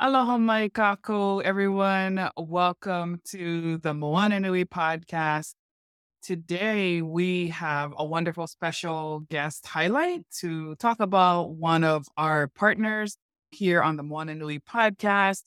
[0.00, 2.30] Aloha mai kakou, everyone.
[2.36, 5.54] Welcome to the Moana Nui podcast.
[6.22, 13.16] Today, we have a wonderful special guest highlight to talk about one of our partners
[13.50, 15.42] here on the Moana Nui podcast.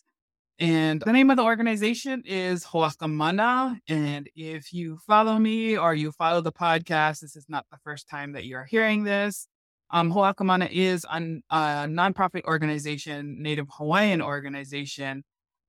[0.60, 3.80] And the name of the organization is Ho'akamana.
[3.88, 8.10] And if you follow me or you follow the podcast, this is not the first
[8.10, 9.48] time that you're hearing this.
[9.94, 15.24] Um, Ho'akamana is an, a nonprofit organization, Native Hawaiian organization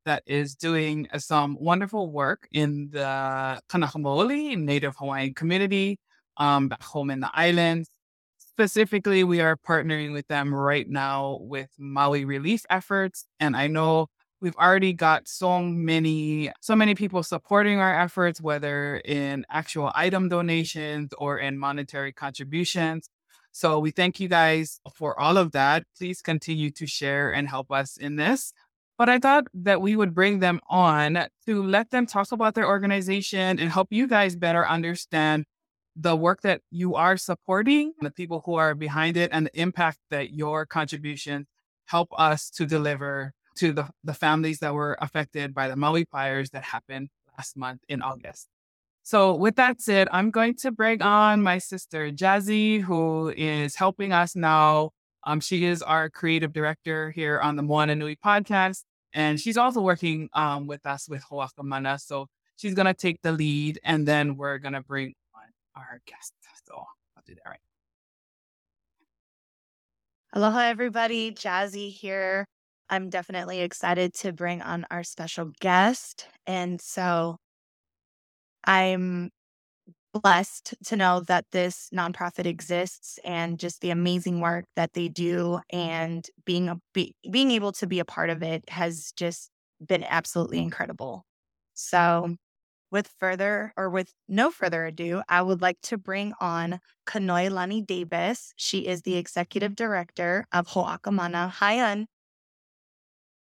[0.05, 5.99] that is doing some wonderful work in the Kanaka Maoli Native Hawaiian community
[6.37, 7.91] um, back home in the islands.
[8.39, 13.27] Specifically, we are partnering with them right now with Maui relief efforts.
[13.41, 14.07] And I know
[14.41, 20.29] we've already got so many so many people supporting our efforts whether in actual item
[20.29, 23.09] donations or in monetary contributions
[23.53, 25.85] so we thank you guys for all of that.
[25.97, 28.53] Please continue to share and help us in this.
[28.99, 32.67] But I thought that we would bring them on to let them talk about their
[32.67, 35.45] organization and help you guys better understand
[35.95, 39.99] the work that you are supporting, the people who are behind it, and the impact
[40.11, 41.47] that your contributions
[41.87, 46.51] help us to deliver to the, the families that were affected by the Maui fires
[46.51, 48.49] that happened last month in August.
[49.05, 54.13] So, with that said, I'm going to bring on my sister Jazzy, who is helping
[54.13, 54.91] us now.
[55.25, 59.81] Um, she is our creative director here on the Moana Nui podcast, and she's also
[59.81, 62.01] working um, with us with Ho'akamana.
[62.01, 66.01] So, she's going to take the lead, and then we're going to bring on our
[66.07, 66.33] guest.
[66.69, 67.61] So, I'll do that right.
[70.33, 71.33] Aloha, everybody.
[71.33, 72.47] Jazzy here.
[72.89, 76.27] I'm definitely excited to bring on our special guest.
[76.47, 77.37] And so
[78.65, 79.31] I'm
[80.13, 85.61] blessed to know that this nonprofit exists and just the amazing work that they do
[85.71, 89.51] and being a, be, being able to be a part of it has just
[89.85, 91.25] been absolutely incredible.
[91.75, 92.37] So,
[92.91, 98.53] with further or with no further ado, I would like to bring on Kanoelani Davis.
[98.57, 101.49] She is the executive director of Ho'akamana.
[101.53, 102.07] Hi, Un.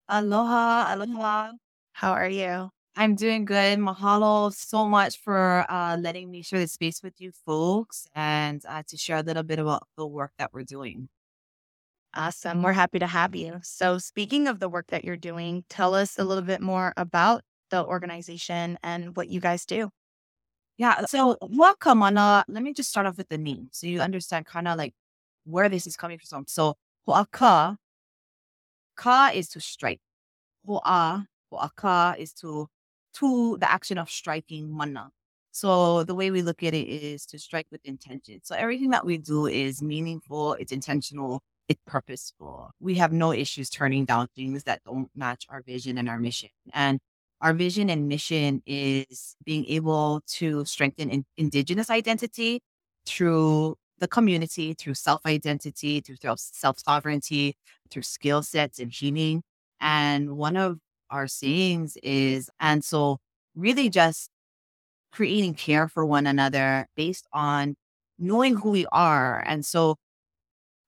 [0.08, 1.54] Aloha, aloha.
[1.94, 2.70] How are you?
[2.96, 3.79] I'm doing good.
[3.79, 8.84] Mahalo so much for uh, letting me share the space with you folks and uh,
[8.88, 11.07] to share a little bit about the work that we're doing.
[12.13, 12.62] Awesome.
[12.62, 13.59] We're happy to have you.
[13.63, 17.44] So, speaking of the work that you're doing, tell us a little bit more about
[17.69, 19.90] the organization and what you guys do.
[20.78, 21.06] Yeah.
[21.06, 22.18] So, welcome on.
[22.18, 24.94] Uh, let me just start off with the name so you understand kind of like
[25.46, 26.46] where this is coming from.
[26.47, 26.75] So,
[27.08, 27.78] ho'aka,
[28.97, 30.02] ka is to strike.
[30.68, 32.68] Ho'a, ho'aka is to
[33.16, 35.10] to the action of striking mana.
[35.52, 38.40] So the way we look at it is to strike with intention.
[38.44, 42.72] So everything that we do is meaningful, it's intentional, it's purposeful.
[42.80, 46.50] We have no issues turning down things that don't match our vision and our mission.
[46.74, 47.00] And
[47.42, 52.62] our vision and mission is being able to strengthen in- indigenous identity
[53.06, 57.56] through the community, through self identity, through self sovereignty,
[57.90, 59.44] through skill sets and healing.
[59.80, 60.80] And one of
[61.12, 63.20] our sayings is, and so
[63.56, 64.30] really just
[65.12, 67.76] creating care for one another based on
[68.18, 69.44] knowing who we are.
[69.46, 69.98] And so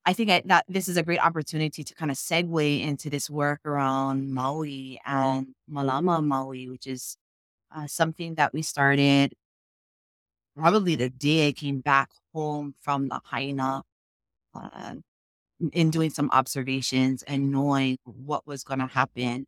[0.06, 3.30] I think I, that this is a great opportunity to kind of segue into this
[3.30, 7.16] work around Maui and Malama Maui, which is
[7.74, 9.34] uh, something that we started
[10.56, 13.82] probably the day I came back home from the Haina
[14.54, 14.94] uh,
[15.72, 19.46] in doing some observations and knowing what was going to happen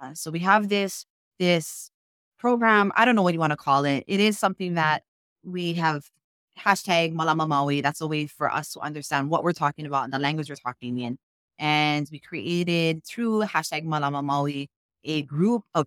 [0.00, 1.06] uh, so we have this
[1.38, 1.90] this
[2.38, 2.92] program.
[2.96, 4.04] I don't know what you want to call it.
[4.06, 4.76] It is something mm-hmm.
[4.76, 5.02] that
[5.44, 6.10] we have
[6.58, 7.80] hashtag Malama Maui.
[7.80, 10.56] That's a way for us to understand what we're talking about and the language we're
[10.56, 11.18] talking in.
[11.58, 14.68] And we created through hashtag Malama Maui
[15.04, 15.86] a group of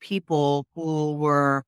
[0.00, 1.64] people who were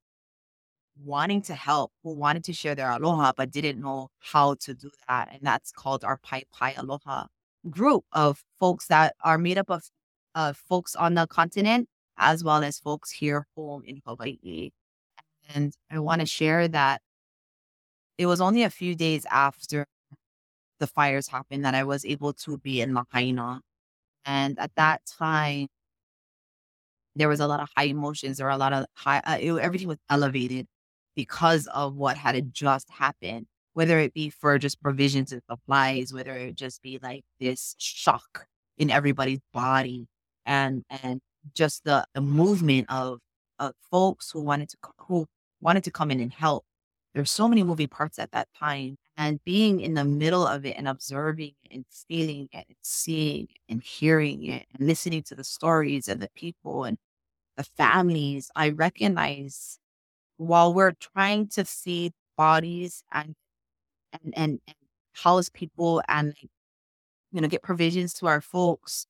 [1.05, 4.91] wanting to help, who wanted to share their aloha, but didn't know how to do
[5.09, 5.31] that.
[5.33, 7.27] And that's called our Pai Pai Aloha
[7.71, 9.85] group of folks that are made up of
[10.55, 14.71] folks on the continent as well as folks here home in Hawaii.
[15.55, 17.03] And I want to share that
[18.19, 19.87] it was only a few days after
[20.79, 23.61] the fires happened that I was able to be in Lahaina.
[24.25, 25.69] And at that time,
[27.15, 28.39] there was a lot of high emotions.
[28.39, 30.67] There were a lot of high, uh, it, everything was elevated
[31.15, 36.33] because of what had just happened, whether it be for just provisions and supplies, whether
[36.33, 38.47] it just be like this shock
[38.79, 40.09] in everybody's body
[40.47, 41.21] and and
[41.55, 43.21] just the, the movement of
[43.59, 44.77] of folks who wanted to
[45.09, 45.27] who
[45.61, 46.65] wanted to come in and help.
[47.15, 48.97] There's so many moving parts at that time.
[49.17, 53.59] and being in the middle of it and observing and feeling it and seeing it
[53.69, 56.99] and hearing it and listening to the stories and the people and
[57.57, 59.79] the families, I recognize
[60.39, 63.35] while we're trying to feed bodies and
[64.13, 64.77] and and, and
[65.15, 66.35] house people and
[67.33, 69.07] you know get provisions to our folks,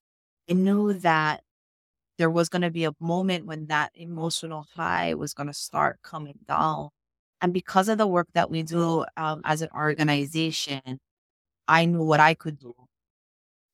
[0.50, 1.42] I knew that
[2.18, 5.98] there was going to be a moment when that emotional high was going to start
[6.02, 6.90] coming down.
[7.40, 11.00] And because of the work that we do um, as an organization,
[11.66, 12.74] I knew what I could do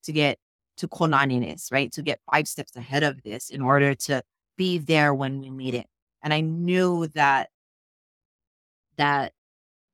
[0.03, 0.39] to get
[0.77, 1.91] to Konaniness, right?
[1.91, 4.23] To get five steps ahead of this in order to
[4.57, 5.87] be there when we need it.
[6.23, 7.49] And I knew that
[8.97, 9.33] that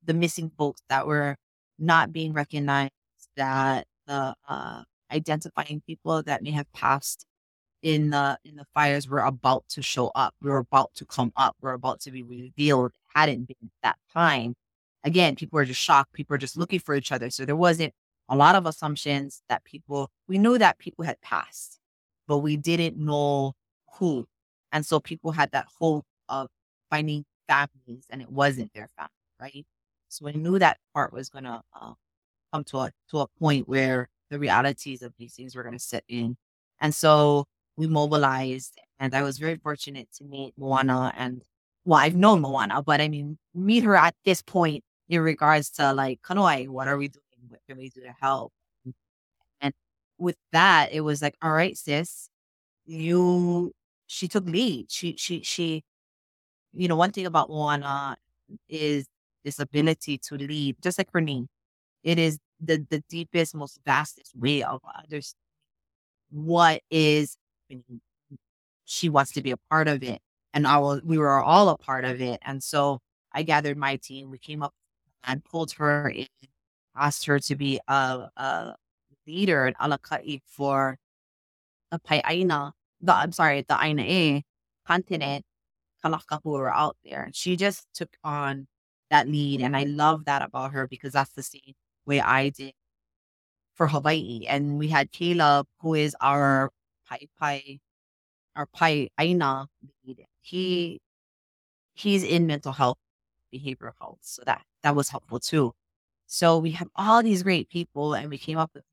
[0.04, 1.36] the missing folks that were
[1.78, 2.92] not being recognized,
[3.36, 4.82] that the uh,
[5.12, 7.26] identifying people that may have passed
[7.82, 10.34] in the in the fires were about to show up.
[10.42, 11.56] We were about to come up.
[11.60, 12.92] We are about to be revealed.
[13.14, 14.54] hadn't been at that time.
[15.04, 16.12] Again, people were just shocked.
[16.12, 17.30] People were just looking for each other.
[17.30, 17.94] So there wasn't
[18.28, 21.78] a lot of assumptions that people we knew that people had passed,
[22.26, 23.52] but we didn't know
[23.98, 24.26] who.
[24.72, 26.48] And so people had that hope of
[26.90, 29.10] finding families and it wasn't their family,
[29.40, 29.66] right?
[30.08, 31.92] So we knew that part was going to uh,
[32.52, 35.78] come to a, to a point where the realities of these things were going to
[35.78, 36.36] set in.
[36.80, 37.46] And so
[37.76, 41.42] we mobilized and I was very fortunate to meet Moana and
[41.84, 45.92] well, I've known Moana, but I mean, meet her at this point in regards to
[45.92, 47.22] like, Kanoi, what are we doing?
[47.48, 48.52] What can we do to help?
[49.60, 49.72] And
[50.18, 52.28] with that, it was like, all right, sis,
[52.86, 53.72] you
[54.06, 54.90] she took lead.
[54.90, 55.84] She she she
[56.72, 58.16] you know, one thing about Moana
[58.68, 59.06] is
[59.44, 61.48] this ability to lead, just like name.
[62.02, 65.42] It is the the deepest, most vastest way of understanding
[66.30, 67.36] what is
[68.84, 70.20] she wants to be a part of it.
[70.54, 72.40] And I was, we were all a part of it.
[72.42, 73.00] And so
[73.32, 74.30] I gathered my team.
[74.30, 74.72] We came up
[75.24, 76.26] and pulled her in,
[76.96, 78.74] asked her to be a, a
[79.26, 80.98] leader in Alakai for
[81.90, 84.42] the Pai'aina the I'm sorry, the Aina
[84.86, 85.44] continent,
[86.04, 87.24] Kalaka who were out there.
[87.24, 88.66] And she just took on
[89.10, 89.60] that lead.
[89.60, 91.74] And I love that about her because that's the same
[92.06, 92.72] way I did
[93.74, 94.46] for Hawaii.
[94.48, 96.70] And we had Caleb, who is our
[97.08, 97.80] Pai Pai,
[98.56, 99.68] our Pai Aina
[100.06, 100.24] lead.
[100.40, 101.00] He
[101.94, 102.98] he's in mental health,
[103.54, 104.18] behavioral health.
[104.22, 105.72] So that that was helpful too.
[106.26, 108.84] So we have all these great people and we came up with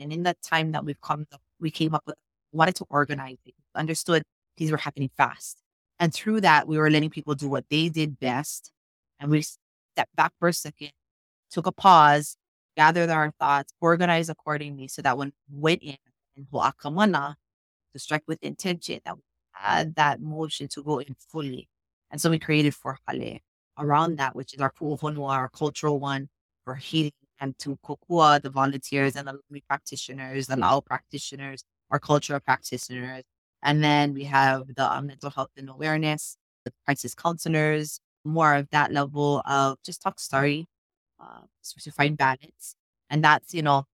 [0.00, 2.16] and in that time that we've come up, we came up with
[2.52, 4.22] wanted to organize it, understood
[4.56, 5.60] these were happening fast.
[5.98, 8.70] And through that, we were letting people do what they did best.
[9.20, 10.92] And we stepped back for a second,
[11.50, 12.36] took a pause,
[12.78, 15.96] gathered our thoughts, organized accordingly so that when we went in
[16.36, 17.34] and Ho'akamana
[17.92, 19.22] to strike with intention, that we
[19.52, 21.68] had that motion to go in fully.
[22.12, 23.38] And so we created for Hale
[23.78, 26.28] around that, which is our Pu'uhonua, our cultural one
[26.64, 32.40] for healing, and to Kokua, the volunteers and the practitioners, the Lao practitioners, our cultural
[32.40, 33.24] practitioners.
[33.62, 38.68] And then we have the um, mental health and awareness, the crisis counselors, more of
[38.70, 40.68] that level of just talk story
[41.20, 41.40] uh,
[41.82, 42.74] to find balance.
[43.10, 43.84] And that's, you know,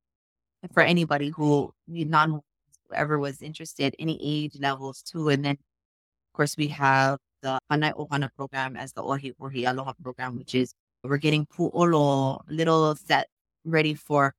[0.72, 2.40] for anybody who, non
[2.88, 5.28] whoever was interested, any age levels too.
[5.28, 9.92] And then, of course, we have the Hanai Ohana program as the Ohi Ohi Aloha
[10.02, 13.28] program, which is we're getting pu'olo, little set
[13.64, 14.34] ready for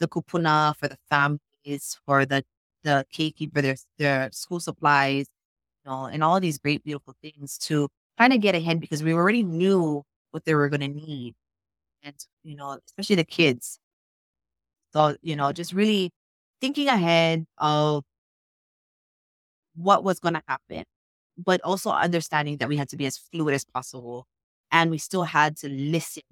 [0.00, 2.44] the kupuna, for the families, for the
[2.84, 5.26] the keiki for their their school supplies,
[5.84, 9.12] you know, and all these great, beautiful things to kind of get ahead because we
[9.12, 11.34] already knew what they were going to need,
[12.02, 12.14] and
[12.44, 13.78] you know, especially the kids.
[14.92, 16.10] So you know, just really
[16.60, 18.04] thinking ahead of
[19.74, 20.84] what was going to happen,
[21.36, 24.26] but also understanding that we had to be as fluid as possible,
[24.72, 26.22] and we still had to listen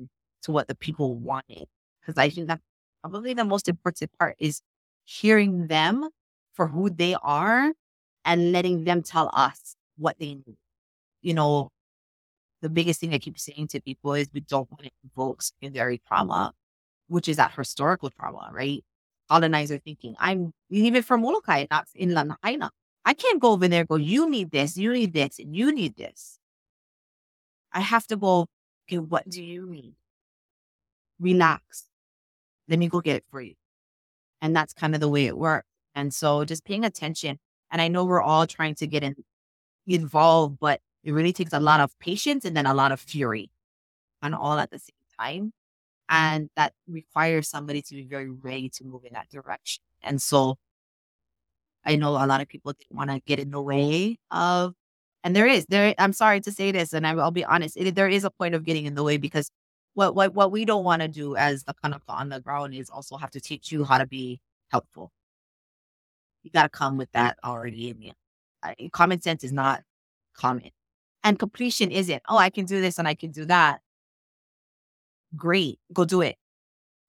[0.42, 1.66] to what the people wanted
[2.00, 2.60] because I think that
[3.02, 4.60] probably the most important part is
[5.04, 6.08] hearing them
[6.54, 7.72] for who they are
[8.24, 10.56] and letting them tell us what they need.
[11.22, 11.70] You know,
[12.62, 16.00] the biggest thing I keep saying to people is we don't want to invoke secondary
[16.06, 16.52] trauma,
[17.08, 18.84] which is that historical trauma, right?
[19.28, 20.14] Colonizer thinking.
[20.18, 22.70] I'm even from Molokai, not in Lahaina.
[23.04, 25.96] I can't go over there go, you need this, you need this, and you need
[25.96, 26.38] this.
[27.72, 28.46] I have to go,
[28.88, 29.94] okay, what do you need?
[31.20, 31.84] Relax.
[32.68, 33.54] Let me go get it for you.
[34.40, 35.68] And that's kind of the way it works.
[35.94, 37.38] And so just paying attention.
[37.70, 39.14] And I know we're all trying to get in,
[39.86, 43.48] involved, but it really takes a lot of patience and then a lot of fury
[44.22, 45.52] and all at the same time.
[46.08, 49.82] And that requires somebody to be very ready to move in that direction.
[50.02, 50.56] And so
[51.84, 54.74] I know a lot of people didn't want to get in the way of,
[55.22, 57.94] and there is, there, I'm sorry to say this, and I, will be honest, it,
[57.94, 59.50] there is a point of getting in the way because
[59.94, 62.74] what what what we don't want to do as the kind of on the ground
[62.74, 65.10] is also have to teach you how to be helpful.
[66.42, 68.12] You got to come with that already in you.
[68.62, 69.82] Uh, common sense is not
[70.36, 70.70] common,
[71.26, 72.22] and completion isn't.
[72.28, 73.80] Oh, I can do this and I can do that.
[75.36, 76.36] Great, go do it.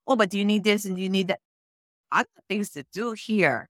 [0.07, 1.39] Oh, but do you need this and do you need that?
[2.12, 3.69] I got things to do here.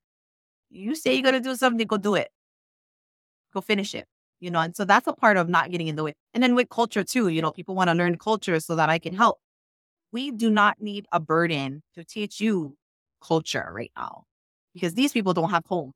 [0.72, 2.30] You say you're gonna do something, go do it.
[3.54, 4.08] Go finish it
[4.40, 6.14] you know, and so that's a part of not getting in the way.
[6.34, 9.00] And then with culture too, you know, people want to learn culture so that I
[9.00, 9.40] can help.
[10.12, 12.76] We do not need a burden to teach you
[13.22, 14.26] culture right now
[14.74, 15.94] because these people don't have home.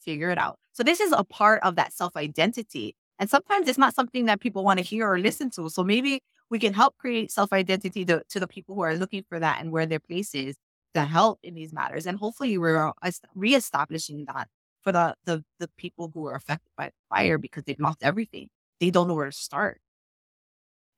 [0.00, 0.58] Figure it out.
[0.72, 2.96] So this is a part of that self identity.
[3.18, 5.68] And sometimes it's not something that people want to hear or listen to.
[5.70, 6.20] So maybe
[6.50, 9.60] we can help create self identity to, to the people who are looking for that
[9.60, 10.56] and where their place is
[10.94, 12.06] to help in these matters.
[12.06, 12.92] And hopefully we're
[13.34, 14.48] reestablishing that
[14.82, 18.48] for the, the the people who are affected by the fire because they've lost everything.
[18.80, 19.80] They don't know where to start.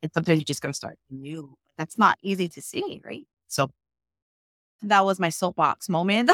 [0.02, 1.54] And sometimes you just gotta start new.
[1.76, 3.26] That's not easy to see, right?
[3.48, 3.70] So
[4.82, 6.30] that was my soapbox moment.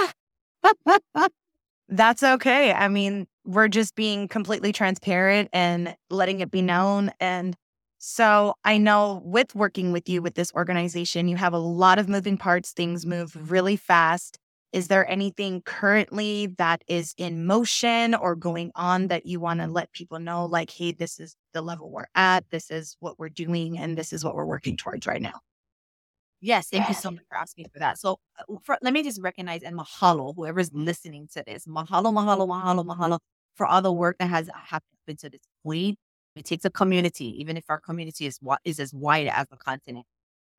[1.89, 2.73] That's okay.
[2.73, 7.11] I mean, we're just being completely transparent and letting it be known.
[7.21, 7.57] And
[7.99, 12.09] so I know with working with you with this organization, you have a lot of
[12.09, 12.73] moving parts.
[12.73, 14.39] Things move really fast.
[14.73, 19.69] Is there anything currently that is in motion or going on that you want to
[19.69, 23.29] let people know, like, hey, this is the level we're at, this is what we're
[23.29, 25.41] doing, and this is what we're working towards right now?
[26.41, 27.99] Yes, thank you so much for asking for that.
[27.99, 31.67] So, uh, for, let me just recognize and mahalo whoever's listening to this.
[31.67, 33.19] Mahalo, mahalo, mahalo, mahalo
[33.55, 35.99] for all the work that has happened to this point.
[36.37, 40.07] It takes a community, even if our community is is as wide as the continent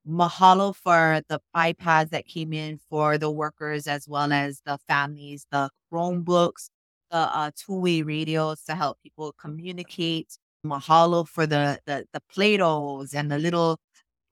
[0.08, 5.48] mahalo for the iPads that came in for the workers as well as the families,
[5.52, 6.70] the Chromebooks,
[7.12, 10.38] the uh, two-way radios to help people communicate.
[10.66, 13.80] Mahalo for the the the Play-Dohs and the little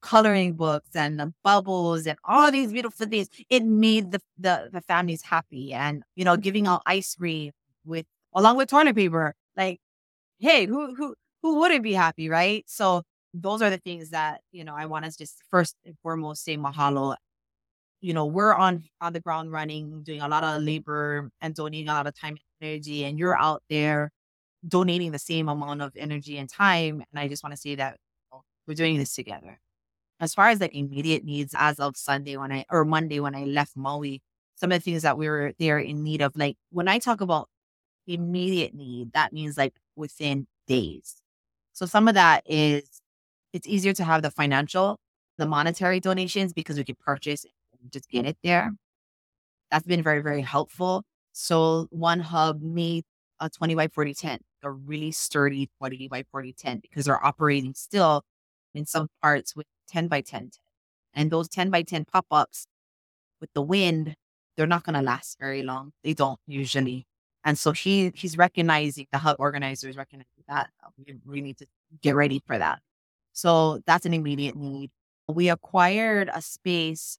[0.02, 3.30] coloring books and the bubbles and all these beautiful things.
[3.50, 7.52] It made the, the the families happy and you know giving out ice cream
[7.86, 9.34] with along with toilet paper.
[9.58, 9.80] Like,
[10.40, 12.64] hey, who who who wouldn't be happy, right?
[12.68, 16.44] So those are the things that you know I want to just first and foremost
[16.46, 17.16] say mahalo.
[18.02, 21.90] You know, we're on on the ground running, doing a lot of labor and donating
[21.90, 24.12] a lot of time and energy, and you're out there
[24.68, 27.04] donating the same amount of energy and time.
[27.12, 27.98] And I just want to say that
[28.32, 29.60] you know, we're doing this together.
[30.20, 33.46] As far as like immediate needs, as of Sunday when I or Monday when I
[33.46, 34.22] left Maui,
[34.56, 37.22] some of the things that we were there in need of, like when I talk
[37.22, 37.50] about
[38.08, 41.16] immediate need, that means like within days.
[41.74, 43.02] So some of that is
[43.54, 45.00] it's easier to have the financial,
[45.38, 47.46] the monetary donations because we can purchase
[47.82, 48.72] and just get it there.
[49.72, 51.04] That's been very, very helpful.
[51.34, 53.06] So one hub made
[53.40, 57.74] a 20 by 40 tent, a really sturdy 20 by 40 tent because they're operating
[57.74, 58.24] still
[58.74, 60.52] in some parts with 10 by 10
[61.14, 62.68] And those 10 by 10 pop ups
[63.42, 64.16] with the wind,
[64.56, 65.92] they're not going to last very long.
[66.04, 67.06] They don't usually.
[67.46, 71.66] And so he he's recognizing the hub organizers recognizing that uh, we, we need to
[72.02, 72.80] get ready for that.
[73.34, 74.92] So that's an immediate need.
[75.28, 77.18] We acquired a space,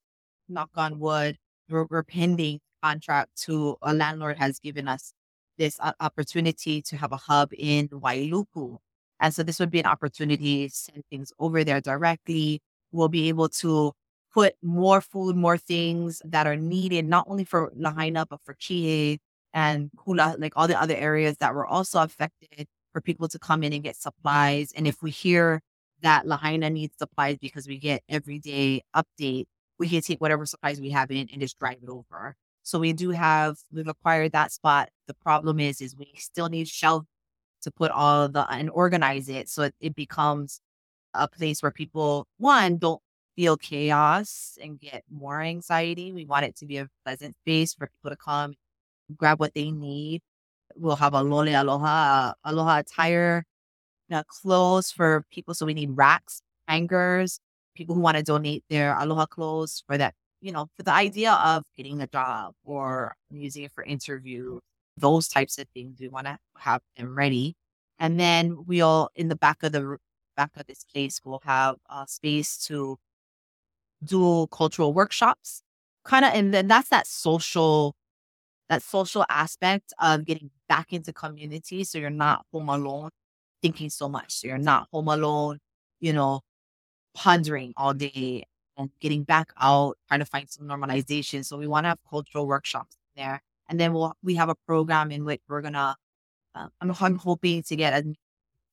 [0.48, 1.36] knock on wood,
[1.68, 5.12] we're, we're pending contract to a landlord has given us
[5.56, 8.78] this uh, opportunity to have a hub in Wailuku.
[9.20, 12.60] And so this would be an opportunity to send things over there directly.
[12.92, 13.92] We'll be able to
[14.32, 19.18] put more food, more things that are needed, not only for Lahaina, but for Kihei
[19.54, 23.62] and Kula, like all the other areas that were also affected for people to come
[23.62, 24.72] in and get supplies.
[24.76, 25.62] And if we hear
[26.02, 29.46] that Lahaina needs supplies because we get everyday update,
[29.78, 32.34] we can take whatever supplies we have in and just drive it over.
[32.64, 34.88] So we do have, we've acquired that spot.
[35.06, 37.04] The problem is, is we still need shelf
[37.62, 39.48] to put all the, and organize it.
[39.48, 40.60] So it, it becomes
[41.14, 43.00] a place where people, one, don't
[43.36, 46.12] feel chaos and get more anxiety.
[46.12, 48.54] We want it to be a pleasant space for people to come,
[49.16, 50.22] grab what they need.
[50.76, 53.44] We'll have a lole aloha, aloha attire
[54.12, 55.54] uh, clothes for people.
[55.54, 57.38] So we need racks, hangers,
[57.74, 61.32] people who want to donate their aloha clothes for that, you know, for the idea
[61.32, 64.58] of getting a job or using it for interview,
[64.96, 65.98] those types of things.
[66.00, 67.54] We want to have them ready.
[67.98, 69.98] And then we'll, in the back of the
[70.36, 72.96] back of this place, we'll have a space to
[74.02, 75.62] do cultural workshops.
[76.04, 77.94] Kind of, and then that's that social
[78.68, 83.10] that social aspect of getting back into community so you're not home alone
[83.62, 84.32] thinking so much.
[84.34, 85.58] So you're not home alone,
[86.00, 86.40] you know,
[87.14, 88.44] pondering all day
[88.76, 91.44] and getting back out, trying to find some normalization.
[91.44, 93.40] So we want to have cultural workshops there.
[93.68, 95.96] And then we'll, we have a program in which we're going to,
[96.54, 98.14] uh, I'm, I'm hoping to get a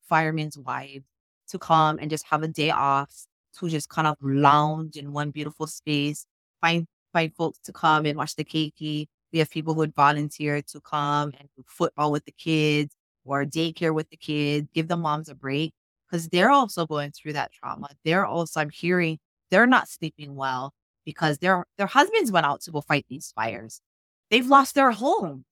[0.09, 1.03] fireman's wife
[1.49, 3.13] to come and just have a day off
[3.59, 6.25] to just kind of lounge in one beautiful space,
[6.59, 9.07] find find folks to come and watch the keiki.
[9.33, 12.95] We have people who would volunteer to come and do football with the kids
[13.25, 15.73] or daycare with the kids, give the moms a break
[16.09, 17.89] because they're also going through that trauma.
[18.03, 19.19] They're also, I'm hearing,
[19.49, 20.73] they're not sleeping well
[21.05, 23.81] because their their husbands went out to go fight these fires.
[24.29, 25.45] They've lost their home.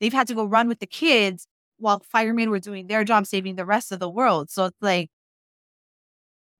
[0.00, 1.46] They've had to go run with the kids
[1.78, 4.50] while firemen were doing their job saving the rest of the world.
[4.50, 5.10] So it's like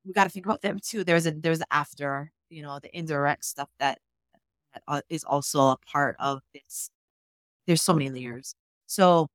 [0.04, 1.04] we got to think about them too.
[1.04, 3.98] There's a there's after you know the indirect stuff that,
[4.74, 6.90] that uh, is also a part of this.
[7.66, 8.54] There's so many layers.
[8.86, 9.28] So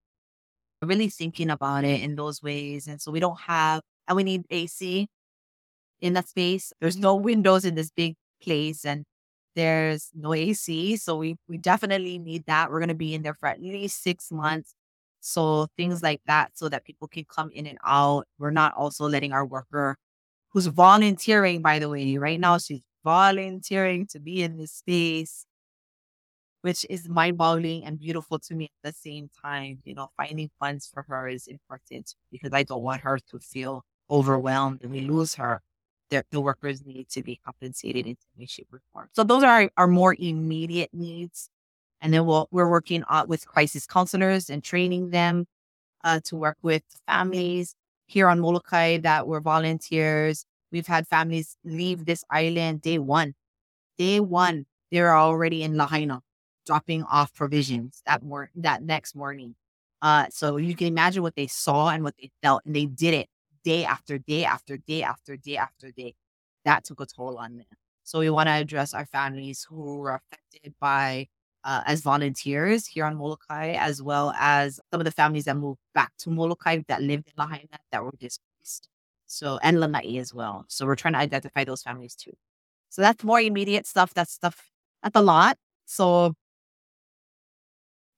[0.82, 4.46] really thinking about it in those ways, and so we don't have and we need
[4.52, 5.08] AC
[6.02, 6.74] in that space.
[6.82, 9.06] There's no windows in this big place, and
[9.56, 12.72] there's no AC, so we we definitely need that.
[12.72, 14.76] We're gonna be in there for at least six months.
[15.22, 18.26] So things like that, so that people can come in and out.
[18.40, 19.98] We're not also letting our worker
[20.52, 25.48] who's volunteering, by the way, right now she's volunteering to be in this space,
[26.62, 29.80] which is mind boggling and beautiful to me at the same time.
[29.84, 33.84] You know, finding funds for her is important because I don't want her to feel
[34.12, 35.64] overwhelmed and we lose her.
[36.12, 39.08] The, the workers need to be compensated in some way, shape, or form.
[39.14, 41.50] So those are our, our more immediate needs.
[42.02, 45.48] And then we'll, we're working with crisis counselors and training them
[46.04, 47.74] uh, to work with families
[48.06, 50.46] here on Molokai that were volunteers.
[50.72, 53.36] We've had families leave this island day one.
[53.98, 56.22] Day one, they're already in Lahaina,
[56.66, 59.56] dropping off provisions that mor- that next morning.
[60.02, 63.14] Uh, so you can imagine what they saw and what they felt, and they did
[63.14, 63.30] it
[63.64, 66.16] day after day after day after day after day.
[66.66, 67.66] That took a toll on them.
[68.04, 71.28] So we want to address our families who were affected by
[71.64, 75.80] uh, as volunteers here on Molokai, as well as some of the families that moved
[75.94, 78.88] back to Molokai that lived in Lahaina that were displaced.
[79.30, 80.66] So, and Lanai as well.
[80.68, 82.34] So we're trying to identify those families too.
[82.90, 84.14] So that's more immediate stuff.
[84.14, 84.70] That's stuff,
[85.04, 85.58] that's a lot.
[85.86, 86.34] So,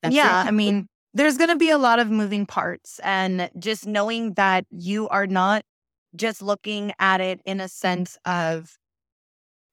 [0.03, 0.47] yeah, it.
[0.47, 2.99] I mean, there's going to be a lot of moving parts.
[3.03, 5.63] And just knowing that you are not
[6.15, 8.77] just looking at it in a sense of,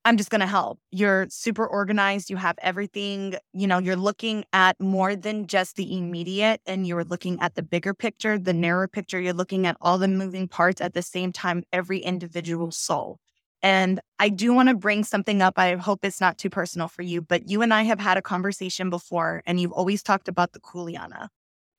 [0.09, 0.81] I'm just going to help.
[0.91, 2.31] You're super organized.
[2.31, 7.05] You have everything, you know, you're looking at more than just the immediate and you're
[7.05, 9.21] looking at the bigger picture, the narrower picture.
[9.21, 13.19] You're looking at all the moving parts at the same time, every individual soul.
[13.61, 15.59] And I do want to bring something up.
[15.59, 18.23] I hope it's not too personal for you, but you and I have had a
[18.23, 21.29] conversation before, and you've always talked about the Kuleana.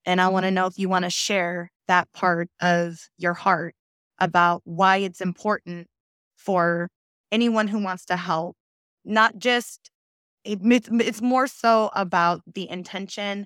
[0.06, 0.74] And I want to know mm-hmm.
[0.74, 3.74] if you want to share that part of your heart
[4.20, 5.88] about why it's important
[6.36, 6.90] for
[7.32, 8.56] anyone who wants to help,
[9.06, 9.92] not just
[10.46, 13.46] it's more so about the intention,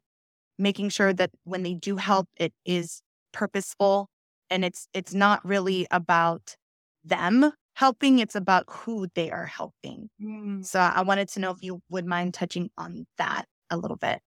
[0.57, 3.01] making sure that when they do help, it is
[3.33, 4.07] purposeful
[4.49, 6.55] and it's it's not really about
[7.03, 10.63] them helping it's about who they are helping mm.
[10.63, 14.21] so i wanted to know if you would mind touching on that a little bit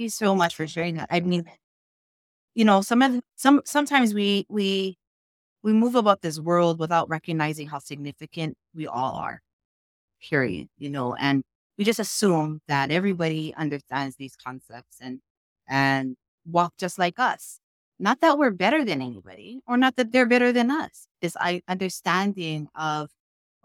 [0.00, 1.08] Thank you so much for sharing that.
[1.10, 1.44] I mean,
[2.54, 4.96] you know, some of some sometimes we we
[5.62, 9.40] we move about this world without recognizing how significant we all are.
[10.28, 10.68] Period.
[10.78, 11.42] You know, and
[11.78, 15.20] we just assume that everybody understands these concepts and
[15.68, 17.60] and walk just like us.
[17.98, 21.06] Not that we're better than anybody, or not that they're better than us.
[21.20, 21.36] This
[21.68, 23.10] understanding of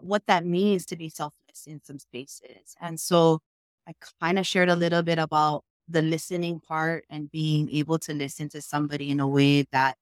[0.00, 2.76] what that means to be selfless in some spaces.
[2.80, 3.40] And so
[3.88, 8.12] I kind of shared a little bit about the listening part and being able to
[8.12, 9.96] listen to somebody in a way that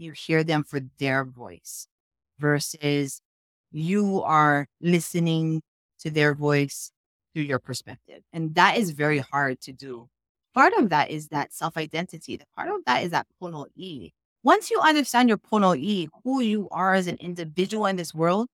[0.00, 1.86] you hear them for their voice
[2.38, 3.20] versus
[3.72, 5.62] you are listening
[6.00, 6.90] to their voice
[7.32, 8.22] through your perspective.
[8.32, 10.08] And that is very hard to do.
[10.54, 12.36] Part of that is that self identity.
[12.36, 14.10] The part of that is that pono e.
[14.42, 18.48] Once you understand your pono e, who you are as an individual in this world,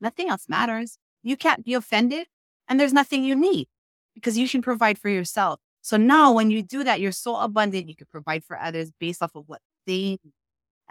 [0.00, 0.96] nothing else matters.
[1.22, 2.26] You can't be offended,
[2.68, 3.68] and there's nothing you need
[4.14, 5.60] because you can provide for yourself.
[5.82, 9.22] So now when you do that, you're so abundant, you can provide for others based
[9.22, 10.18] off of what they.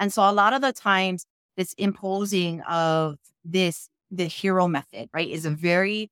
[0.02, 5.30] And so a lot of the times this imposing of this, the hero method, right,
[5.30, 6.10] is a very,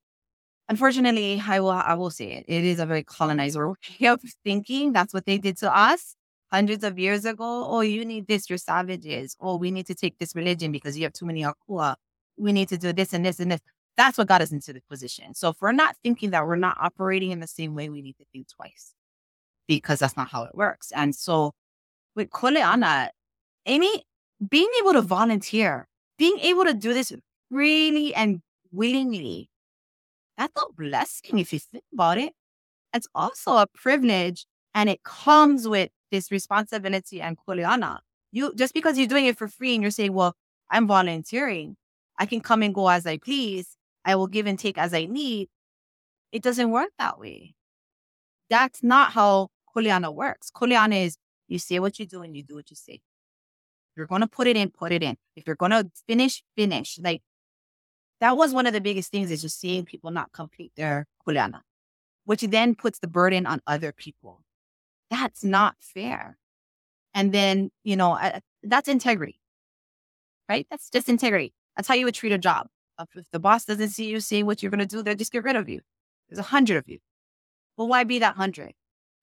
[0.68, 3.68] unfortunately, I will, I will say it, it is a very colonizer
[4.00, 4.92] way of thinking.
[4.92, 6.14] That's what they did to us
[6.52, 7.66] hundreds of years ago.
[7.68, 9.36] Oh, you need this, you're savages.
[9.40, 11.96] Oh, we need to take this religion because you have too many akua.
[12.36, 13.60] We need to do this and this and this.
[13.96, 15.34] That's what got us into the position.
[15.34, 18.16] So if we're not thinking that we're not operating in the same way, we need
[18.18, 18.94] to think twice
[19.66, 20.92] because that's not how it works.
[20.94, 21.54] And so
[22.14, 23.08] with Kuleana,
[23.70, 24.02] Amy,
[24.48, 25.86] being able to volunteer,
[26.18, 27.12] being able to do this
[27.50, 29.48] freely and willingly,
[30.36, 32.32] that's a blessing if you think about it.
[32.92, 37.98] It's also a privilege and it comes with this responsibility and Kuleana.
[38.32, 40.34] You just because you're doing it for free and you're saying, well,
[40.68, 41.76] I'm volunteering,
[42.18, 43.76] I can come and go as I please.
[44.04, 45.48] I will give and take as I need.
[46.32, 47.54] It doesn't work that way.
[48.48, 50.50] That's not how Kuleana works.
[50.50, 53.00] Kuleana is you say what you do and you do what you say.
[54.00, 55.18] You're going to put it in, put it in.
[55.36, 56.98] If you're going to finish, finish.
[56.98, 57.20] Like
[58.22, 61.60] that was one of the biggest things is just seeing people not complete their Kuleana,
[62.24, 64.40] which then puts the burden on other people.
[65.10, 66.38] That's not fair.
[67.12, 68.18] And then, you know,
[68.62, 69.38] that's integrity,
[70.48, 70.66] right?
[70.70, 71.52] That's just integrity.
[71.76, 72.68] That's how you would treat a job.
[73.14, 75.44] If the boss doesn't see you seeing what you're going to do, they'll just get
[75.44, 75.82] rid of you.
[76.30, 77.00] There's a hundred of you.
[77.76, 78.72] Well, why be that hundred?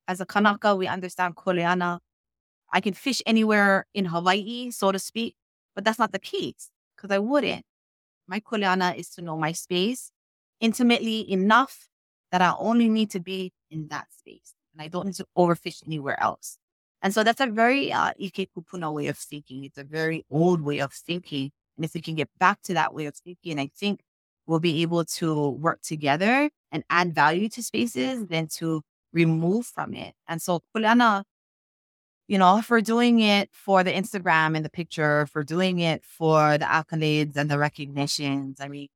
[0.06, 1.98] As a Kanaka, we understand Kuleana.
[2.72, 5.36] I can fish anywhere in Hawaii, so to speak,
[5.74, 7.64] but that's not the case because I wouldn't.
[8.26, 10.10] My Kuleana is to know my space
[10.60, 11.88] intimately enough
[12.30, 15.82] that I only need to be in that space and I don't need to overfish
[15.86, 16.58] anywhere else.
[17.00, 19.64] And so that's a very uh, Ike Kupuna way of thinking.
[19.64, 21.52] It's a very old way of thinking.
[21.76, 24.00] And if we can get back to that way of thinking, I think
[24.46, 29.94] we'll be able to work together and add value to spaces than to remove from
[29.94, 30.14] it.
[30.26, 31.22] And so Kuleana,
[32.28, 36.58] you know, for doing it for the Instagram and the picture, for doing it for
[36.58, 38.88] the accolades and the recognitions, I mean,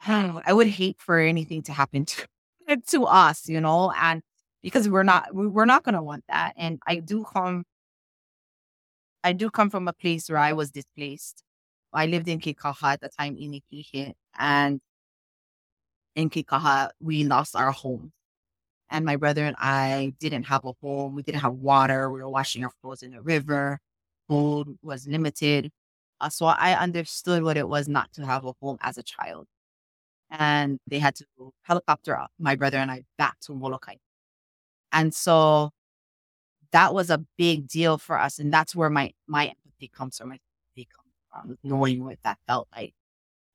[0.06, 2.26] I would hate for anything to happen to,
[2.88, 4.22] to us, you know, and
[4.62, 6.54] because we're not, we're not going to want that.
[6.56, 7.64] And I do come,
[9.22, 11.44] I do come from a place where I was displaced.
[11.92, 14.80] I lived in Kekaha at the time Iniki hit, and
[16.14, 18.12] in Kekaha, we lost our home.
[18.90, 21.14] And my brother and I didn't have a home.
[21.14, 22.10] We didn't have water.
[22.10, 23.80] We were washing our clothes in the river.
[24.28, 25.70] Food was limited.
[26.20, 29.46] Uh, so I understood what it was not to have a home as a child.
[30.30, 31.26] And they had to
[31.62, 33.96] helicopter my brother and I back to Molokai.
[34.92, 35.70] And so
[36.72, 38.38] that was a big deal for us.
[38.38, 40.30] And that's where my, my empathy comes from.
[40.30, 40.38] My
[40.74, 42.94] empathy comes from knowing what that felt like.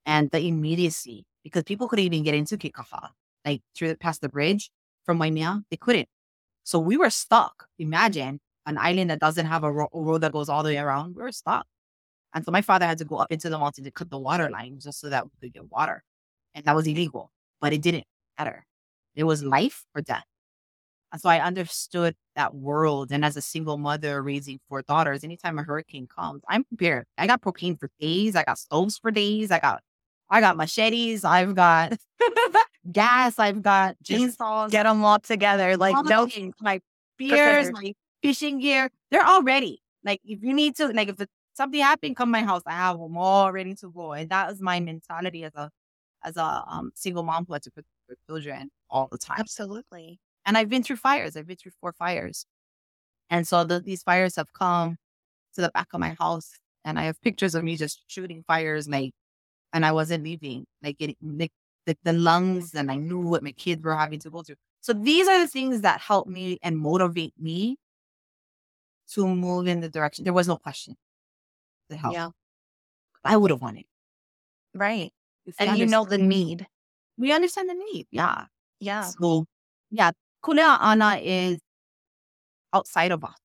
[0.06, 3.10] And the immediacy, because people couldn't even get into Kekaha,
[3.46, 4.70] like through past the bridge
[5.06, 6.08] from Waimea, they couldn't.
[6.64, 7.68] So we were stuck.
[7.80, 10.78] Imagine an island that doesn't have a, ro- a road that goes all the way
[10.78, 11.16] around.
[11.16, 11.66] We were stuck.
[12.34, 14.50] And so my father had to go up into the mountain to cut the water
[14.50, 16.04] line just so that we could get water.
[16.56, 18.06] And that was illegal, but it didn't
[18.40, 18.66] matter.
[19.16, 20.26] It was life or death.
[21.12, 23.12] And so I understood that world.
[23.12, 27.06] And as a single mother raising four daughters, anytime a hurricane comes, I'm prepared.
[27.20, 28.36] I got propane for days.
[28.36, 29.52] I got stoves for days.
[29.52, 29.82] I got
[30.34, 31.24] I got machetes.
[31.24, 31.96] I've got
[32.92, 33.38] gas.
[33.38, 34.72] I've got chainsaws.
[34.72, 35.78] Get them all together.
[35.78, 36.82] Like, all no, things, my
[37.16, 37.94] spears, my
[38.24, 38.90] fishing gear.
[39.12, 39.84] They're all ready.
[40.04, 42.64] Like, if you need to, like, if something happened, come my house.
[42.66, 44.14] I have them all ready to go.
[44.14, 45.70] And that was my mentality as a
[46.24, 49.38] as a um, single mom who had to put her children all the time.
[49.40, 50.20] absolutely.
[50.48, 51.38] And I've been through fires.
[51.38, 52.48] I've been through four fires.
[53.30, 54.98] And so the, these fires have come
[55.54, 56.54] to the back of my house.
[56.84, 59.12] And I have pictures of me just shooting fires, like,
[59.74, 63.96] and I wasn't leaving, like the, the lungs, and I knew what my kids were
[63.96, 64.56] having to go through.
[64.82, 67.78] So these are the things that help me and motivate me
[69.14, 70.24] to move in the direction.
[70.24, 70.96] There was no question
[71.90, 72.14] to help.
[72.14, 72.30] Yeah.
[73.24, 73.86] I would have wanted.
[74.74, 75.12] Right.
[75.46, 76.68] If And you know the need.
[77.18, 78.08] We understand the need.
[78.12, 78.46] Yeah.
[78.80, 79.04] Yeah.
[79.04, 79.46] So,
[79.92, 80.12] yeah,
[80.44, 81.60] Kuleana is
[82.74, 83.36] outside of us.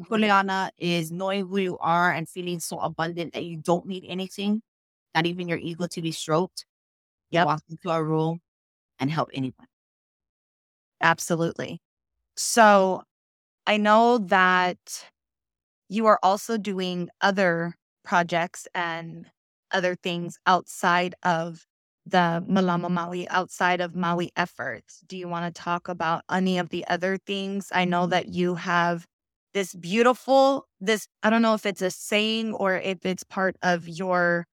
[0.00, 0.06] Mhm.
[0.06, 4.62] Kuleana is knowing who you are and feeling so abundant that you don't need anything,
[5.16, 6.66] not even your ego to be stroked.
[7.30, 7.46] Yep.
[7.46, 8.40] Walk into our room
[9.00, 9.68] and help anyone.
[11.00, 11.80] Absolutely.
[12.36, 13.02] So
[13.66, 14.78] I know that
[15.88, 17.74] you are also doing other
[18.04, 19.26] projects and
[19.72, 21.66] other things outside of
[22.06, 25.00] the Malama Maui, outside of Maui efforts.
[25.06, 27.68] Do you want to talk about any of the other things?
[27.74, 29.06] I know that you have
[29.54, 33.88] this beautiful, this, I don't know if it's a saying or if it's part of
[33.88, 34.46] your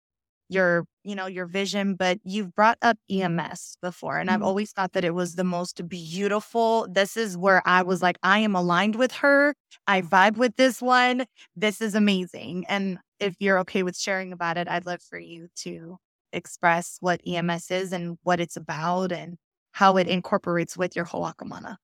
[0.51, 4.45] your you know your vision but you've brought up ems before and i've Mhm.
[4.45, 6.87] always thought that it was the most beautiful.
[6.91, 9.55] This is where i was like i am aligned with her.
[9.87, 11.25] I vibe with this one.
[11.55, 12.65] This is amazing.
[12.69, 15.97] And if you're okay with sharing about it i'd love for you to
[16.33, 19.37] express what ems is and what it's about and
[19.73, 21.77] how it incorporates with your hoakamana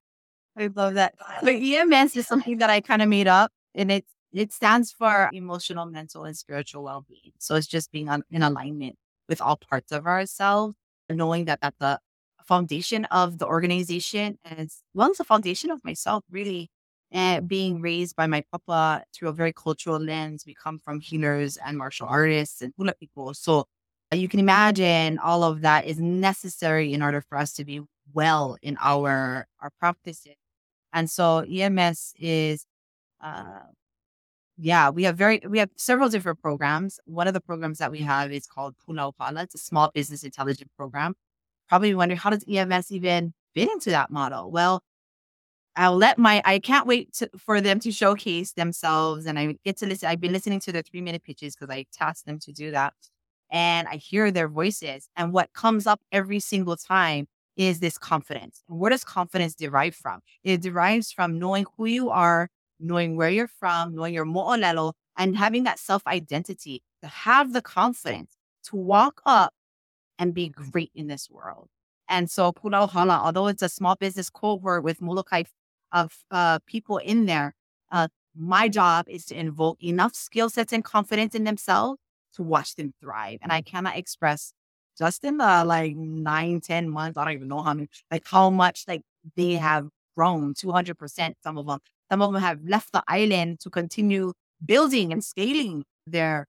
[0.58, 1.14] I love that.
[1.42, 4.06] But EMS is something that I kind of made up, and it
[4.38, 7.34] it stands for emotional, mental, and spiritual well being.
[7.40, 8.96] So it's just being on, in alignment
[9.28, 10.76] with all parts of ourselves,
[11.10, 12.00] knowing that that's the
[12.46, 16.24] foundation of the organization, as well as the foundation of myself.
[16.30, 16.70] Really,
[17.12, 20.44] and being raised by my papa through a very cultural lens.
[20.46, 23.66] We come from healers and martial artists and hula people, so
[24.14, 27.82] you can imagine all of that is necessary in order for us to be
[28.14, 30.36] well in our our practices.
[30.94, 32.66] And so EMS is
[33.22, 33.60] uh,
[34.58, 37.00] yeah, we have very we have several different programs.
[37.06, 38.08] One of the programs that we mm-hmm.
[38.08, 39.44] have is called Puna Opala.
[39.44, 41.16] It's a small business intelligence program.
[41.70, 44.50] Probably wondering how does EMS even fit into that model?
[44.52, 44.84] Well,
[45.76, 49.78] I'll let my I can't wait to, for them to showcase themselves, and I get
[49.78, 50.10] to listen.
[50.10, 52.94] I've been listening to their three minute pitches because I tasked them to do that,
[53.52, 55.08] and I hear their voices.
[55.16, 58.64] And what comes up every single time is this confidence.
[58.70, 60.22] And where does confidence derive from?
[60.44, 65.38] It derives from knowing who you are, knowing where you're from, knowing your mo'olelo, and
[65.38, 68.36] having that self identity to have the confidence
[68.66, 69.54] to walk up
[70.20, 71.70] and be great in this world.
[72.10, 75.44] And so Puna Hala, although it's a small business cohort with Molokai
[75.92, 77.54] of uh, people in there,
[77.92, 82.00] uh, my job is to invoke enough skill sets and confidence in themselves
[82.36, 83.40] to watch them thrive.
[83.42, 84.54] And I cannot express
[84.98, 88.50] just in the like nine, ten months, I don't even know how many, like how
[88.50, 89.02] much like
[89.36, 91.34] they have grown 200%.
[91.44, 91.80] Some of them,
[92.12, 94.34] some of them have left the island to continue
[94.66, 96.48] building and scaling their,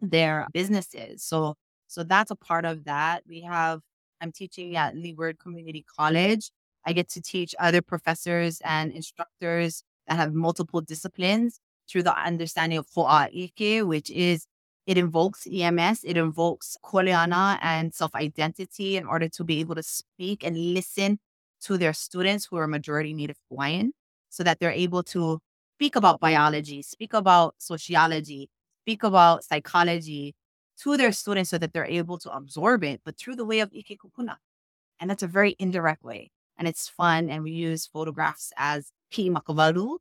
[0.00, 1.22] their businesses.
[1.22, 1.54] So,
[1.86, 3.24] so that's a part of that.
[3.28, 3.80] We have,
[4.20, 6.50] I'm teaching at Leeward Community College.
[6.84, 12.78] I get to teach other professors and instructors that have multiple disciplines through the understanding
[12.78, 14.46] of Ho'a'ike, which is
[14.86, 19.82] it invokes EMS, it invokes Kuleana and self identity in order to be able to
[19.82, 21.18] speak and listen
[21.62, 23.92] to their students who are majority Native Hawaiian
[24.36, 25.40] so that they're able to
[25.76, 28.50] speak about biology, speak about sociology,
[28.84, 30.34] speak about psychology
[30.82, 33.70] to their students so that they're able to absorb it, but through the way of
[33.74, 34.36] Ike Kupuna.
[35.00, 36.30] And that's a very indirect way.
[36.58, 37.30] And it's fun.
[37.30, 39.96] And we use photographs as Pi Makavalu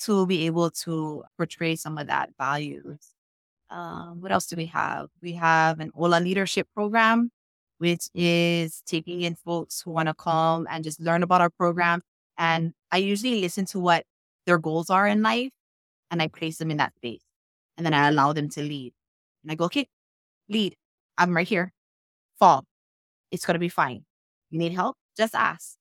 [0.00, 2.98] to be able to portray some of that values.
[3.70, 5.08] Um, what else do we have?
[5.22, 7.30] We have an Ola leadership program,
[7.78, 12.02] which is taking in folks who want to come and just learn about our program.
[12.40, 14.06] And I usually listen to what
[14.46, 15.50] their goals are in life
[16.10, 17.20] and I place them in that space.
[17.76, 18.94] And then I allow them to lead.
[19.42, 19.86] And I go, okay,
[20.48, 20.74] lead.
[21.18, 21.74] I'm right here.
[22.38, 22.64] Fall.
[23.30, 24.06] It's going to be fine.
[24.48, 24.96] You need help?
[25.18, 25.76] Just ask.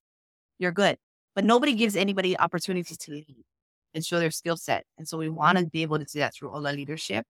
[0.59, 0.97] You're good.
[1.33, 3.45] But nobody gives anybody opportunities to lead
[3.93, 4.83] and show their skill set.
[4.97, 7.25] And so we want to be able to do that through Ola leadership.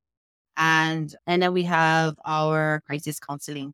[0.57, 3.73] And and then we have our crisis counseling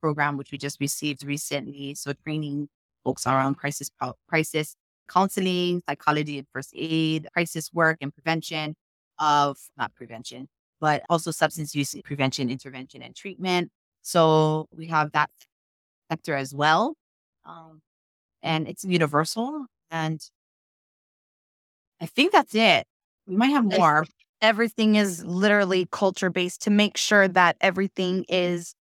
[0.00, 1.96] program, which we just received recently.
[1.96, 2.68] So training
[3.04, 4.76] folks around crisis uh, crisis
[5.12, 8.74] counseling, psychology and first aid, crisis work and prevention
[9.18, 10.48] of not prevention,
[10.80, 13.70] but also substance use prevention, intervention, and treatment.
[14.02, 15.30] So we have that
[16.10, 16.94] sector as well.
[17.44, 17.80] Um,
[18.42, 19.66] and it's universal.
[19.90, 20.20] And
[22.00, 22.86] I think that's it.
[23.26, 24.04] We might have more
[24.42, 28.74] everything is literally culture based to make sure that everything is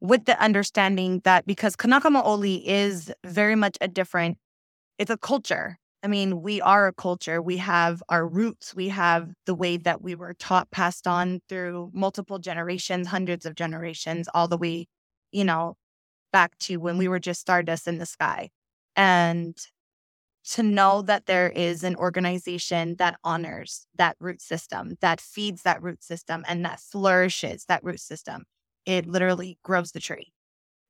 [0.00, 4.38] with the understanding that because Kanaka Maoli is very much a different,
[4.98, 5.78] it's a culture.
[6.02, 7.42] I mean, we are a culture.
[7.42, 8.74] We have our roots.
[8.74, 13.56] We have the way that we were taught, passed on through multiple generations, hundreds of
[13.56, 14.86] generations, all the way,
[15.32, 15.76] you know,
[16.32, 18.50] back to when we were just stardust in the sky.
[18.94, 19.56] And
[20.50, 25.82] to know that there is an organization that honors that root system, that feeds that
[25.82, 28.44] root system, and that flourishes that root system.
[28.86, 30.32] It literally grows the tree.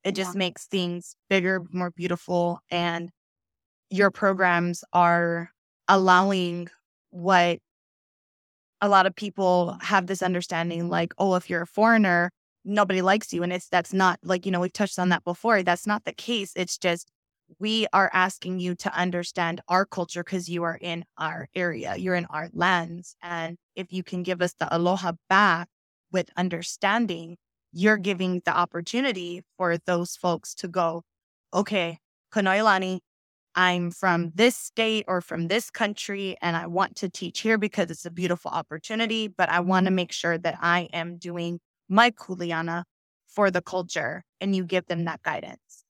[0.04, 0.38] It just yeah.
[0.38, 2.60] makes things bigger, more beautiful.
[2.70, 3.10] And
[3.90, 5.51] your programs are
[5.88, 6.68] allowing
[7.11, 7.59] what
[8.81, 12.31] a lot of people have this understanding like, oh, if you're a foreigner,
[12.64, 13.42] nobody likes you.
[13.42, 15.62] And it's that's not like, you know, we've touched on that before.
[15.62, 16.53] That's not the case.
[16.55, 17.11] It's just
[17.59, 22.14] we are asking you to understand our culture because you are in our area, you're
[22.14, 23.16] in our lands.
[23.22, 25.68] And if you can give us the aloha back
[26.12, 27.37] with understanding,
[27.72, 31.03] you're giving the opportunity for those folks to go,
[31.55, 31.98] okay,
[32.33, 33.01] Kanoelani,
[33.58, 37.90] I'm from this state or from this country, and I want to teach here because
[37.90, 42.12] it's a beautiful opportunity, but I want to make sure that I am doing my
[42.12, 42.84] kuleana
[43.26, 44.22] for the culture.
[44.40, 45.84] And you give them that guidance.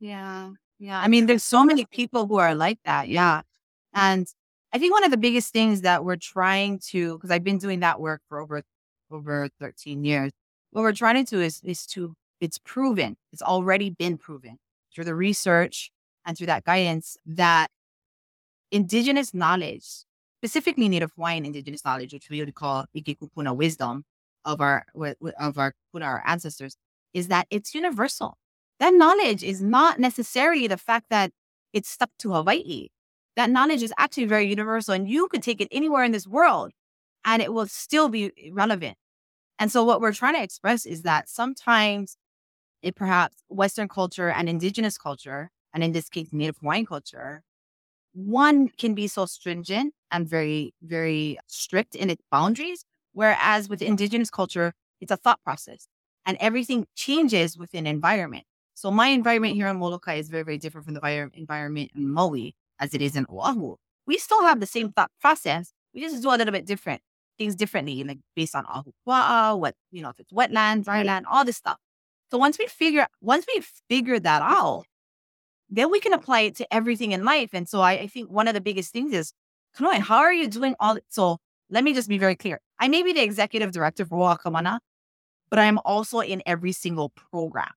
[0.00, 0.50] Yeah.
[0.78, 1.00] Yeah.
[1.00, 3.08] I mean, there's so many people who are like that.
[3.08, 3.40] Yeah.
[3.94, 4.26] And
[4.74, 7.80] I think one of the biggest things that we're trying to, because I've been doing
[7.80, 8.62] that work for over
[9.10, 10.30] over 13 years,
[10.72, 14.58] what we're trying to do is is to it's proven, it's already been proven
[14.94, 15.90] through the research
[16.26, 17.68] and through that guidance that
[18.70, 19.86] indigenous knowledge,
[20.40, 24.04] specifically Native Hawaiian indigenous knowledge, which we would call Ike Kupuna wisdom
[24.44, 24.86] of our
[25.38, 26.76] of our our ancestors,
[27.12, 28.36] is that it's universal
[28.80, 31.30] that knowledge is not necessarily the fact that
[31.72, 32.88] it's stuck to Hawaii.
[33.36, 36.72] That knowledge is actually very universal and you could take it anywhere in this world
[37.24, 38.96] and it will still be relevant.
[39.58, 42.16] And so what we're trying to express is that sometimes
[42.82, 47.42] it perhaps Western culture and indigenous culture, and in this case, Native Hawaiian culture,
[48.14, 52.84] one can be so stringent and very, very strict in its boundaries.
[53.12, 55.88] Whereas with indigenous culture, it's a thought process
[56.24, 58.44] and everything changes within environment.
[58.74, 62.54] So my environment here in Molokai is very, very different from the environment in Maui
[62.80, 63.76] as it is in Oahu.
[64.06, 65.72] We still have the same thought process.
[65.92, 67.02] We just do a little bit different
[67.38, 71.44] things differently, like based on Ahupua'a, what, you know, if it's wetland, dry land, all
[71.44, 71.78] this stuff.
[72.30, 74.84] So once we figure, once we figure that out,
[75.70, 77.50] then we can apply it to everything in life.
[77.52, 79.32] And so I, I think one of the biggest things is,
[79.76, 80.98] Kanoe, how are you doing all?
[81.08, 81.38] So
[81.70, 82.60] let me just be very clear.
[82.78, 84.78] I may be the executive director for Ho'akamana,
[85.50, 87.72] but I'm also in every single program.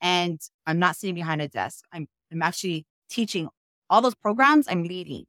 [0.00, 1.84] And I'm not sitting behind a desk.
[1.92, 3.48] I'm, I'm actually teaching
[3.90, 5.26] all those programs I'm leading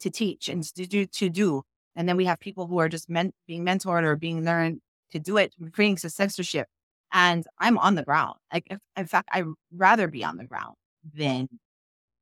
[0.00, 1.62] to teach and to do, to do.
[1.96, 4.80] And then we have people who are just men- being mentored or being learned
[5.12, 6.68] to do it, creating successorship.
[7.12, 8.34] And I'm on the ground.
[8.52, 10.74] Like, if, in fact, I'd rather be on the ground
[11.14, 11.48] than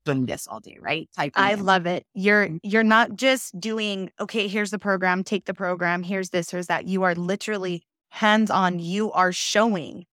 [0.04, 1.08] doing this all day, right?
[1.16, 1.32] Type.
[1.36, 2.04] I love it.
[2.14, 2.56] You're mm-hmm.
[2.62, 4.48] you're not just doing okay.
[4.48, 5.24] Here's the program.
[5.24, 6.02] Take the program.
[6.02, 6.50] Here's this.
[6.50, 6.86] Here's that.
[6.86, 8.78] You are literally hands on.
[8.78, 10.06] You are showing.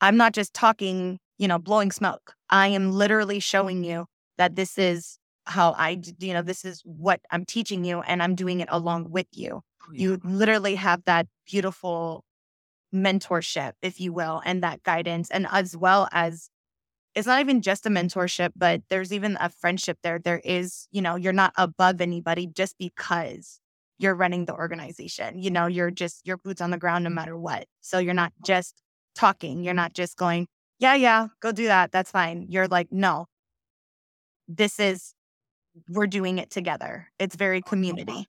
[0.00, 1.18] I'm not just talking.
[1.38, 2.34] You know, blowing smoke.
[2.50, 7.20] I am literally showing you that this is how I, you know, this is what
[7.30, 9.62] I'm teaching you, and I'm doing it along with you.
[9.82, 12.24] Oh, you literally have that beautiful
[12.94, 16.50] mentorship, if you will, and that guidance, and as well as
[17.14, 20.18] it's not even just a mentorship, but there's even a friendship there.
[20.18, 23.60] There is, you know, you're not above anybody just because
[23.98, 25.42] you're running the organization.
[25.42, 27.66] You know, you're just your boots on the ground no matter what.
[27.80, 28.80] So you're not just
[29.14, 29.64] talking.
[29.64, 30.46] You're not just going,
[30.78, 31.92] yeah, yeah, go do that.
[31.92, 32.46] That's fine.
[32.48, 33.26] You're like, no,
[34.48, 35.14] this is,
[35.88, 37.08] we're doing it together.
[37.18, 38.26] It's very community.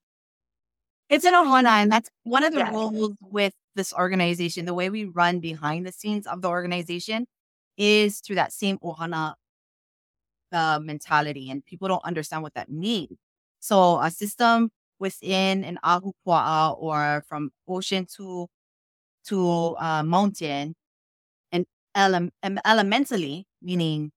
[1.09, 1.81] It's an ohana.
[1.83, 2.73] And that's one of the yes.
[2.73, 4.65] rules with this organization.
[4.65, 7.27] The way we run behind the scenes of the organization
[7.81, 9.35] is through that same ohana
[10.51, 13.17] uh, mentality, and people don't understand what that means.
[13.59, 18.47] So a system within an ahupua'a or from ocean to
[19.27, 20.75] to uh, mountain,
[21.51, 21.65] and
[21.95, 22.29] ele-
[22.65, 24.11] elementally meaning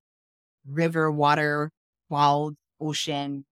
[0.68, 1.70] river, water,
[2.10, 3.44] wild, ocean,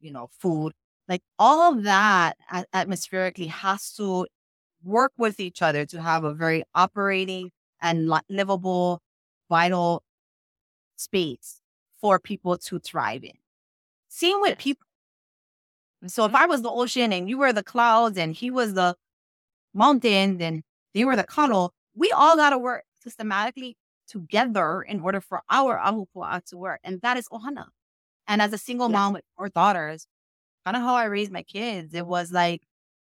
[0.00, 0.72] you know, food,
[1.08, 2.36] like all of that
[2.74, 4.26] atmospherically has to
[4.84, 7.50] work with each other to have a very operating
[7.82, 9.00] and livable
[9.58, 10.02] vital
[10.96, 11.60] space
[12.00, 13.36] for people to thrive in.
[14.08, 14.86] Same with people.
[16.06, 16.42] So if mm-hmm.
[16.42, 18.96] I was the ocean and you were the clouds and he was the
[19.72, 20.62] mountain, then
[20.92, 23.76] they were the cuddle, we all got to work systematically
[24.08, 26.80] together in order for our ahupua'a to work.
[26.84, 27.66] And that is ohana.
[28.26, 28.96] And as a single yes.
[28.96, 30.06] mom with four daughters,
[30.64, 32.62] kind of how I raised my kids, it was like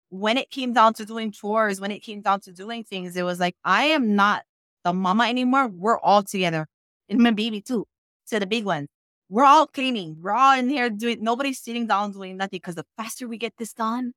[0.08, 3.24] when it came down to doing chores, when it came down to doing things, it
[3.30, 4.42] was like, I am not
[4.84, 5.68] the mama anymore.
[5.68, 6.66] We're all together.
[7.08, 7.86] And my baby too.
[8.24, 8.86] So the big one.
[9.28, 10.18] We're all cleaning.
[10.20, 13.54] We're all in here doing nobody's sitting down doing nothing because the faster we get
[13.58, 14.12] this done,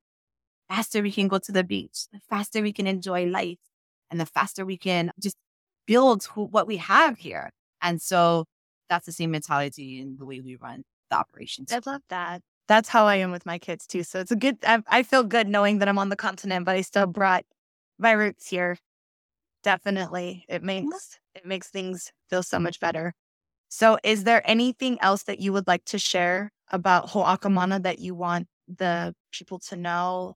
[0.70, 3.58] faster we can go to the beach, the faster we can enjoy life,
[4.12, 5.38] and the faster we can just
[5.86, 7.52] build who, what we have here.
[7.82, 8.46] And so
[8.90, 11.72] that's the same mentality in the way we run the operations.
[11.72, 12.42] I love that.
[12.68, 14.04] That's how I am with my kids too.
[14.04, 16.76] So it's a good, I, I feel good knowing that I'm on the continent, but
[16.76, 17.46] I still brought
[17.98, 18.78] my roots here
[19.68, 23.14] definitely it makes it makes things feel so much better.
[23.70, 28.16] So is there anything else that you would like to share about ho'akamana that you
[28.16, 30.36] want the people to know?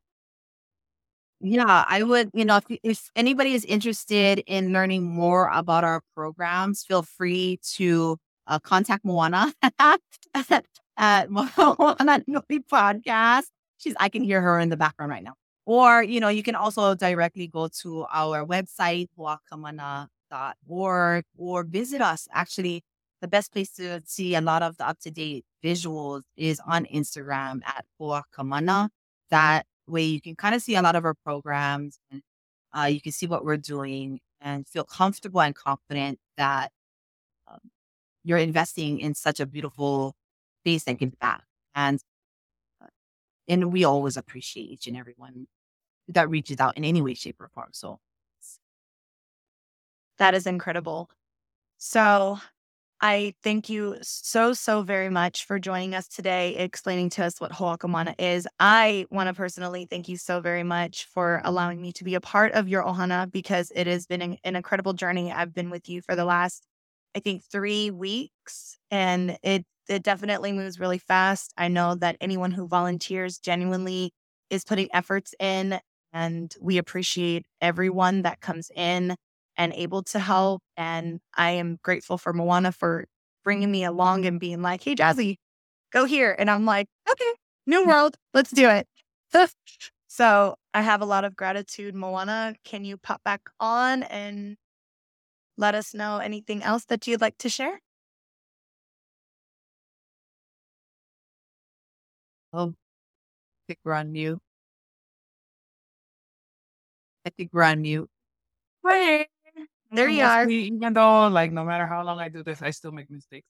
[1.43, 6.01] Yeah i would you know if, if anybody is interested in learning more about our
[6.15, 8.17] programs feel free to
[8.47, 9.51] uh, contact moana
[10.97, 12.23] at moana
[12.71, 13.43] podcast.
[13.77, 15.33] She's i can hear her in the background right now
[15.71, 22.27] or, you know, you can also directly go to our website, hoakamana.org, or visit us.
[22.33, 22.83] Actually,
[23.21, 26.83] the best place to see a lot of the up to date visuals is on
[26.87, 28.89] Instagram at Hoakamana.
[29.29, 32.21] That way you can kind of see a lot of our programs and
[32.77, 36.73] uh, you can see what we're doing and feel comfortable and confident that
[37.47, 37.59] um,
[38.25, 40.15] you're investing in such a beautiful
[40.63, 41.43] space that gives back.
[41.75, 42.01] And
[43.47, 45.47] and we always appreciate each and every one
[46.13, 47.69] that reaches out in any way, shape, or form.
[47.71, 47.99] So
[50.17, 51.09] that is incredible.
[51.77, 52.37] So
[53.03, 57.51] I thank you so, so very much for joining us today, explaining to us what
[57.51, 58.47] Ho'akamana is.
[58.59, 62.21] I want to personally thank you so very much for allowing me to be a
[62.21, 65.31] part of your Ohana because it has been an, an incredible journey.
[65.31, 66.67] I've been with you for the last,
[67.15, 71.53] I think, three weeks, and it it definitely moves really fast.
[71.57, 74.13] I know that anyone who volunteers genuinely
[74.51, 75.79] is putting efforts in,
[76.13, 79.15] and we appreciate everyone that comes in
[79.57, 80.61] and able to help.
[80.77, 83.05] And I am grateful for Moana for
[83.43, 85.37] bringing me along and being like, hey, Jazzy,
[85.91, 86.35] go here.
[86.37, 87.33] And I'm like, okay,
[87.65, 88.87] new world, let's do it.
[90.07, 91.95] so I have a lot of gratitude.
[91.95, 94.57] Moana, can you pop back on and
[95.57, 97.79] let us know anything else that you'd like to share?
[102.53, 102.73] Oh, I
[103.67, 104.39] think we're on mute.
[107.25, 108.09] I think we're on mute.
[108.87, 109.27] Hey,
[109.91, 110.49] There you are.
[110.49, 113.47] Even though, like, no matter how long I do this, I still make mistakes,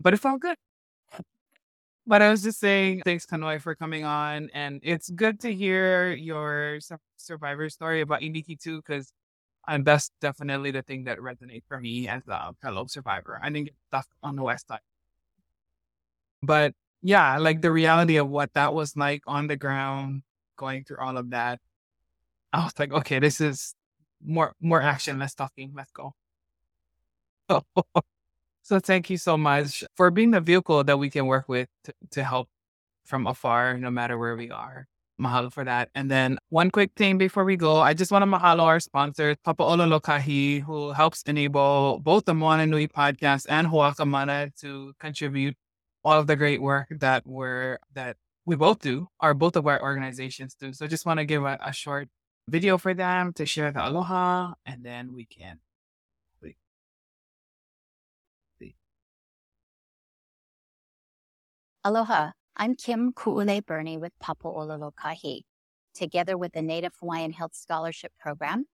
[0.00, 0.56] but it's all good.
[2.04, 4.50] But I was just saying, thanks, Kanoe, for coming on.
[4.52, 6.80] And it's good to hear your
[7.16, 9.12] survivor story about Iniki too, because
[9.68, 13.38] and uh, that's definitely the thing that resonates for me as a fellow survivor.
[13.40, 14.80] I didn't get stuck on the west side.
[16.42, 20.22] But yeah, like the reality of what that was like on the ground,
[20.56, 21.60] going through all of that.
[22.52, 23.74] I was like, okay, this is
[24.24, 26.14] more more action, less talking, let's go.
[28.64, 31.92] So thank you so much for being the vehicle that we can work with to,
[32.12, 32.48] to help
[33.04, 34.86] from afar, no matter where we are.
[35.20, 35.90] Mahalo for that.
[35.96, 39.36] And then one quick thing before we go, I just want to mahalo our sponsors,
[39.44, 45.56] Papa Ola Lōkahi, who helps enable both the Moana Nui podcast and Ho'akamana to contribute
[46.04, 49.82] all of the great work that we're that we both do, or both of our
[49.82, 50.72] organizations do.
[50.72, 52.08] So just want to give a, a short
[52.48, 55.58] video for them to share the aloha, and then we can
[61.84, 65.40] Aloha, I'm Kim Ku'ule Burney with Papa Ola Lōkahi.
[65.92, 68.66] Together with the Native Hawaiian Health Scholarship Program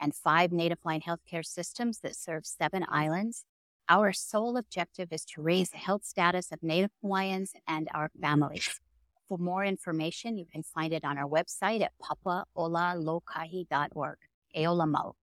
[0.00, 3.44] and five Native Hawaiian healthcare systems that serve seven islands,
[3.88, 8.80] our sole objective is to raise the health status of Native Hawaiians and our families.
[9.28, 14.18] For more information, you can find it on our website at papaolalokahi.org.
[14.56, 15.14] Eola mau.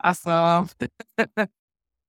[0.00, 0.68] Awesome.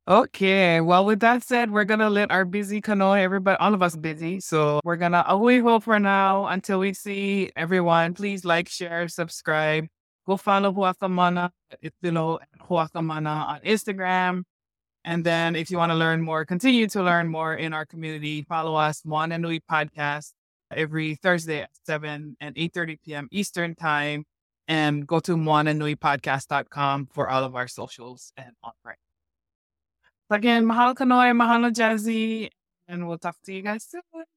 [0.07, 0.81] okay.
[0.81, 4.39] Well, with that said, we're gonna let our busy Kanoe, everybody, all of us busy.
[4.39, 8.13] So we're gonna a hui hou for now until we see everyone.
[8.13, 9.87] Please like, share, subscribe.
[10.29, 11.49] Go follow Ho'akamana.
[11.81, 14.43] It's below Ho'akamana on Instagram.
[15.03, 18.43] And then if you want to learn more, continue to learn more in our community,
[18.43, 20.33] follow us, Moana Nui Podcast,
[20.69, 23.27] every Thursday at 7 and 8.30 p.m.
[23.31, 24.23] Eastern Time
[24.67, 28.73] and go to moananuipodcast.com for all of our socials and on.
[30.29, 32.51] Again, mahalo kanoe, mahalo jazzy,
[32.87, 34.29] and we'll talk to you guys soon.